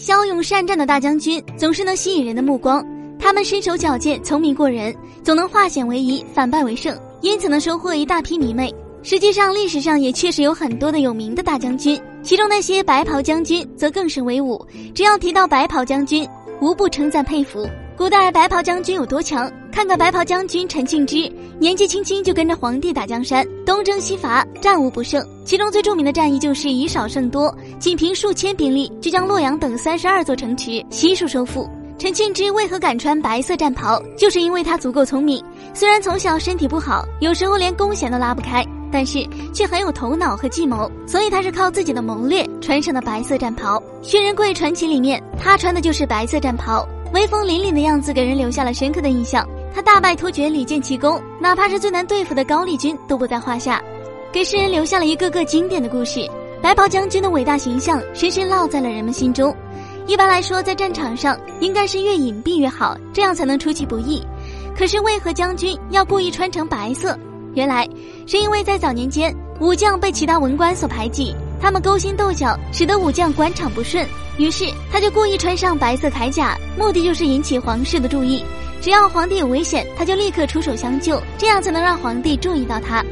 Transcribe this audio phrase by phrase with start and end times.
[0.00, 2.82] 骁勇善战的大将军总是能吸引人的目光，
[3.18, 8.74] 他们身手矫健，聪明过人，总能化险为夷，反败为胜，因此能收获一大批迷妹。
[9.02, 14.66] 实际上，历史上也确实有很多的有名的大将军，其中那些白袍将军则更是威武。
[14.94, 16.26] 只要提到白袍将军，
[16.62, 17.68] 无不称赞佩服。
[17.94, 19.52] 古代白袍将军有多强？
[19.80, 21.16] 看看白袍将军陈庆之，
[21.58, 25.26] 年纪轻轻就跟着皇帝打江山，东征西伐，战无不胜。
[25.42, 31.66] 其中最著名的战役就是以少胜多，仅凭数千兵力就将洛阳等三十二座城池悉数收复。
[31.98, 33.98] 陈庆之为何敢穿白色战袍？
[34.18, 35.42] 就是因为他足够聪明。
[35.72, 38.62] 虽然从小身体不好，有时候连弓弦都拉不开。
[38.92, 43.82] 但是却很有头脑和计谋，所以他是靠自己的谋略穿上的白色战袍。
[44.02, 49.48] 薛仁贵传奇里面，他穿的就是白色战袍，威风凛凛的样子给人留下了深刻的印象。
[49.74, 53.82] 他大败突厥李建奇功，哪怕是最难对付的高丽军都不在话下，
[54.32, 56.28] 给世人留下了一个个经典的故事。
[56.62, 59.54] 白袍将军的伟大形象深深烙在了人们心中。
[60.06, 64.22] 一般来说，在战场上应该是越隐蔽越好，这样才能出其不意。
[64.76, 67.16] 可是为何将军要故意穿成白色？
[67.54, 67.88] 原来
[68.26, 74.06] 是因为在早年间，武将被其他文官所排挤，他们勾心斗角，使得武将官场不顺。
[74.36, 78.44] 于是他就故意穿上白色铠甲，目的就是引起皇室的注意。
[78.80, 83.04] 只要皇帝有危险，他就立刻出手相救，这样才能让皇帝注意到他。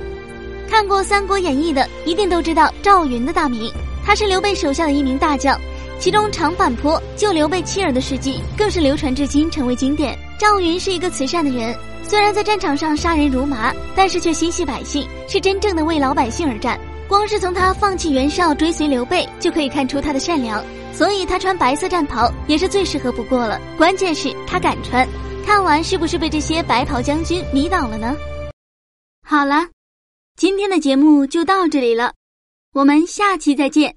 [0.69, 3.71] 看过《三国演义》的一定都知道赵云的大名，
[4.05, 5.59] 他是刘备手下的一名大将，
[5.99, 10.19] 其中长坂坡救刘备妻儿的事迹更是流传至今，成为经典。
[10.39, 11.75] 赵云是一个慈善的人。
[12.03, 16.79] 虽然在战场上杀人如麻，但是却心系百姓，是真正的为老百姓而战。
[17.07, 20.65] 光是从他放弃袁绍追随刘备，就可以看出他的善良。
[20.93, 23.61] 所以他穿白色战袍也是最适合不过了。
[23.77, 25.07] 关键是他敢穿。
[25.49, 28.15] 看完是不是被这些白袍将军迷倒了呢？
[29.23, 29.67] 好了，
[30.37, 32.13] 今天的节目就到这里了，
[32.75, 33.97] 我们下期再见。